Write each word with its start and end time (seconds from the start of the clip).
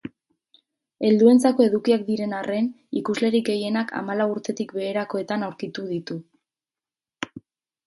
Helduentzako 1.09 1.65
edukiak 1.65 2.05
diren 2.07 2.33
arren, 2.37 2.71
ikuslerik 3.03 3.45
gehienak 3.51 3.95
hamalau 4.01 4.27
urtetik 4.39 4.75
beherakoetan 4.81 5.47
aurkituko 5.51 5.93
ditu. 5.95 6.21